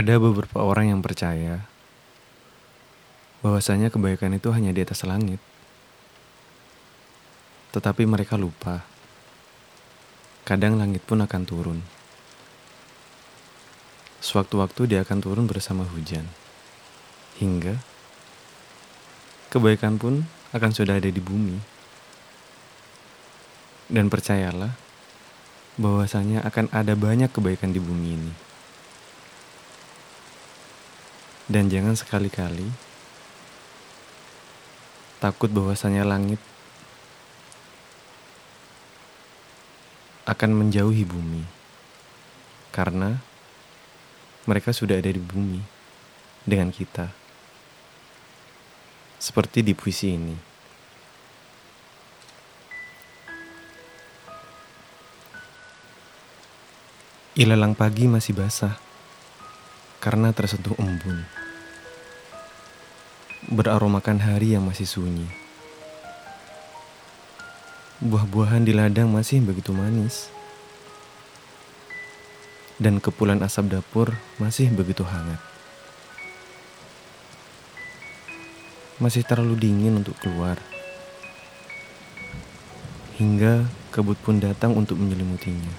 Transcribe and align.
Ada 0.00 0.16
beberapa 0.16 0.64
orang 0.64 0.96
yang 0.96 1.04
percaya 1.04 1.60
bahwasanya 3.44 3.92
kebaikan 3.92 4.32
itu 4.32 4.48
hanya 4.48 4.72
di 4.72 4.80
atas 4.80 5.04
langit. 5.04 5.36
Tetapi 7.76 8.08
mereka 8.08 8.40
lupa. 8.40 8.80
Kadang 10.48 10.80
langit 10.80 11.04
pun 11.04 11.20
akan 11.20 11.42
turun. 11.44 11.78
Sewaktu-waktu 14.24 14.88
dia 14.88 15.04
akan 15.04 15.20
turun 15.20 15.44
bersama 15.44 15.84
hujan. 15.84 16.24
Hingga 17.36 17.76
kebaikan 19.52 20.00
pun 20.00 20.24
akan 20.56 20.70
sudah 20.72 20.96
ada 20.96 21.12
di 21.12 21.20
bumi. 21.20 21.60
Dan 23.92 24.08
percayalah 24.08 24.72
bahwasanya 25.76 26.40
akan 26.48 26.72
ada 26.72 26.96
banyak 26.96 27.28
kebaikan 27.28 27.76
di 27.76 27.84
bumi 27.84 28.08
ini. 28.16 28.49
Dan 31.50 31.66
jangan 31.66 31.98
sekali-kali 31.98 32.70
takut 35.18 35.50
bahwasanya 35.50 36.06
langit 36.06 36.38
akan 40.30 40.50
menjauhi 40.54 41.02
bumi. 41.02 41.42
Karena 42.70 43.18
mereka 44.46 44.70
sudah 44.70 45.02
ada 45.02 45.10
di 45.10 45.18
bumi 45.18 45.58
dengan 46.46 46.70
kita. 46.70 47.10
Seperti 49.18 49.66
di 49.66 49.74
puisi 49.74 50.14
ini. 50.14 50.36
Ilalang 57.42 57.74
pagi 57.74 58.06
masih 58.06 58.38
basah 58.38 58.78
karena 59.98 60.30
tersentuh 60.30 60.78
embun 60.78 61.39
beraromakan 63.48 64.20
hari 64.20 64.52
yang 64.52 64.68
masih 64.68 64.84
sunyi. 64.84 65.24
Buah-buahan 68.04 68.68
di 68.68 68.76
ladang 68.76 69.08
masih 69.08 69.40
begitu 69.40 69.72
manis. 69.72 70.28
Dan 72.76 73.00
kepulan 73.00 73.40
asap 73.40 73.80
dapur 73.80 74.12
masih 74.36 74.68
begitu 74.72 75.04
hangat. 75.04 75.40
Masih 79.00 79.24
terlalu 79.24 79.56
dingin 79.56 80.00
untuk 80.00 80.16
keluar. 80.20 80.60
Hingga 83.16 83.68
kabut 83.88 84.20
pun 84.20 84.36
datang 84.36 84.76
untuk 84.76 85.00
menyelimutinya. 85.00 85.72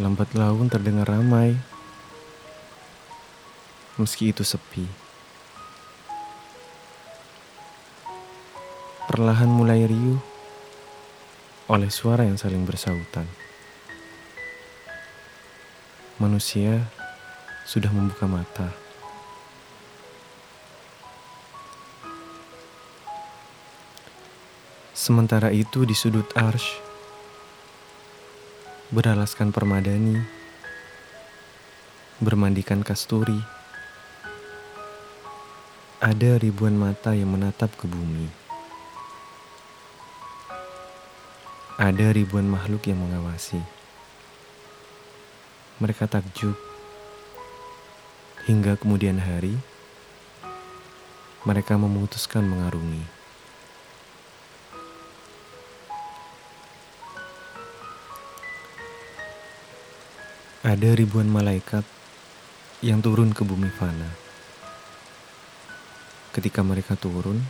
Lambat 0.00 0.32
laun 0.32 0.72
terdengar 0.72 1.04
ramai 1.04 1.71
meski 4.00 4.32
itu 4.32 4.40
sepi. 4.40 4.88
Perlahan 9.08 9.50
mulai 9.52 9.84
riuh 9.84 10.20
oleh 11.68 11.92
suara 11.92 12.24
yang 12.24 12.40
saling 12.40 12.64
bersautan. 12.64 13.28
Manusia 16.16 16.88
sudah 17.68 17.92
membuka 17.92 18.24
mata. 18.24 18.72
Sementara 24.96 25.50
itu 25.50 25.82
di 25.82 25.98
sudut 25.98 26.30
arsh 26.38 26.92
beralaskan 28.92 29.56
permadani, 29.56 30.20
bermandikan 32.20 32.84
kasturi, 32.84 33.40
ada 36.02 36.34
ribuan 36.34 36.74
mata 36.74 37.14
yang 37.14 37.30
menatap 37.30 37.70
ke 37.78 37.86
bumi. 37.86 38.26
Ada 41.78 42.10
ribuan 42.10 42.42
makhluk 42.50 42.90
yang 42.90 42.98
mengawasi. 42.98 43.62
Mereka 45.78 46.10
takjub. 46.10 46.58
Hingga 48.50 48.82
kemudian 48.82 49.22
hari, 49.22 49.54
mereka 51.46 51.78
memutuskan 51.78 52.50
mengarungi. 52.50 53.06
Ada 60.66 60.98
ribuan 60.98 61.30
malaikat 61.30 61.86
yang 62.82 62.98
turun 62.98 63.30
ke 63.30 63.46
bumi 63.46 63.70
fana 63.70 64.21
Ketika 66.32 66.64
mereka 66.64 66.96
turun, 66.96 67.44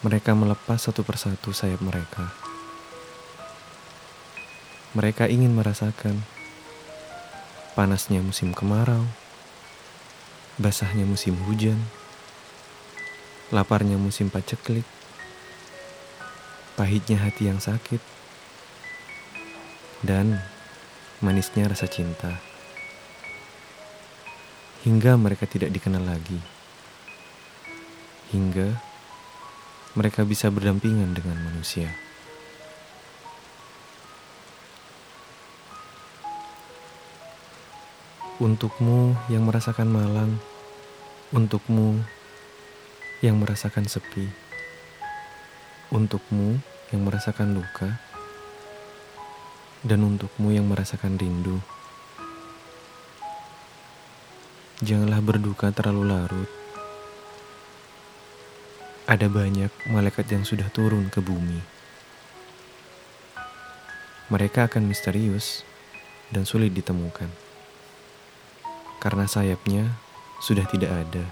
mereka 0.00 0.32
melepas 0.32 0.80
satu 0.80 1.04
persatu 1.04 1.52
sayap 1.52 1.84
mereka. 1.84 2.32
Mereka 4.96 5.28
ingin 5.28 5.52
merasakan 5.52 6.24
panasnya 7.76 8.24
musim 8.24 8.56
kemarau, 8.56 9.04
basahnya 10.56 11.04
musim 11.04 11.36
hujan, 11.44 11.76
laparnya 13.52 14.00
musim 14.00 14.32
paceklik, 14.32 14.88
pahitnya 16.72 17.20
hati 17.20 17.52
yang 17.52 17.60
sakit, 17.60 18.00
dan 20.00 20.40
manisnya 21.20 21.68
rasa 21.68 21.84
cinta. 21.84 22.40
Hingga 24.88 25.20
mereka 25.20 25.44
tidak 25.44 25.68
dikenal 25.68 26.00
lagi 26.00 26.53
hingga 28.32 28.94
mereka 29.94 30.26
bisa 30.26 30.50
berdampingan 30.50 31.14
dengan 31.14 31.38
manusia. 31.38 31.94
Untukmu 38.42 39.14
yang 39.30 39.46
merasakan 39.46 39.94
malang, 39.94 40.42
untukmu 41.30 42.02
yang 43.22 43.38
merasakan 43.38 43.86
sepi, 43.86 44.26
untukmu 45.94 46.58
yang 46.90 47.06
merasakan 47.06 47.54
luka, 47.54 48.02
dan 49.86 50.02
untukmu 50.02 50.50
yang 50.50 50.66
merasakan 50.66 51.14
rindu. 51.14 51.62
Janganlah 54.82 55.22
berduka 55.22 55.70
terlalu 55.70 56.02
larut 56.10 56.63
ada 59.04 59.28
banyak 59.28 59.68
malaikat 59.92 60.32
yang 60.32 60.48
sudah 60.48 60.72
turun 60.72 61.12
ke 61.12 61.20
bumi. 61.20 61.60
Mereka 64.32 64.72
akan 64.72 64.88
misterius 64.88 65.60
dan 66.32 66.48
sulit 66.48 66.72
ditemukan 66.72 67.28
karena 69.04 69.28
sayapnya 69.28 69.92
sudah 70.40 70.64
tidak 70.64 70.88
ada. 70.88 71.28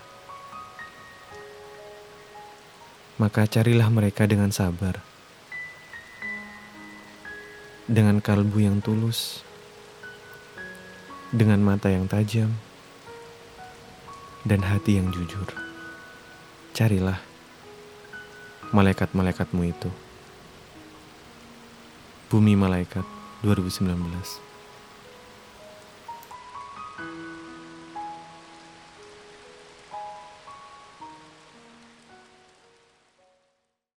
Maka 3.16 3.48
carilah 3.48 3.88
mereka 3.88 4.28
dengan 4.28 4.52
sabar, 4.52 5.00
dengan 7.88 8.20
kalbu 8.20 8.60
yang 8.60 8.84
tulus, 8.84 9.40
dengan 11.32 11.64
mata 11.64 11.88
yang 11.88 12.04
tajam, 12.04 12.52
dan 14.44 14.60
hati 14.60 15.00
yang 15.00 15.08
jujur. 15.08 15.48
Carilah 16.76 17.31
malaikat-malaikatmu 18.72 19.62
itu. 19.68 19.90
Bumi 22.32 22.56
Malaikat 22.56 23.04
2019 23.44 24.51